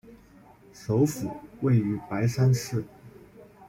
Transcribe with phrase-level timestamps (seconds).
[0.73, 1.29] 首府
[1.61, 2.83] 位于白山市。